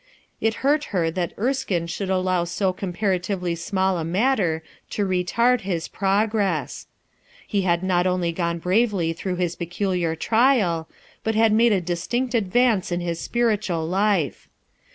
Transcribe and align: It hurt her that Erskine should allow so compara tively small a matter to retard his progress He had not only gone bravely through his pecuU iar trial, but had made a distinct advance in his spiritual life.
It 0.41 0.55
hurt 0.65 0.85
her 0.85 1.11
that 1.11 1.31
Erskine 1.37 1.85
should 1.85 2.09
allow 2.09 2.43
so 2.45 2.73
compara 2.73 3.19
tively 3.19 3.55
small 3.55 3.99
a 3.99 4.03
matter 4.03 4.63
to 4.89 5.05
retard 5.05 5.61
his 5.61 5.87
progress 5.87 6.87
He 7.47 7.61
had 7.61 7.83
not 7.83 8.07
only 8.07 8.31
gone 8.31 8.57
bravely 8.57 9.13
through 9.13 9.35
his 9.35 9.55
pecuU 9.55 9.95
iar 10.01 10.17
trial, 10.19 10.89
but 11.23 11.35
had 11.35 11.53
made 11.53 11.71
a 11.71 11.81
distinct 11.81 12.33
advance 12.33 12.91
in 12.91 12.99
his 13.01 13.19
spiritual 13.19 13.85
life. 13.87 14.49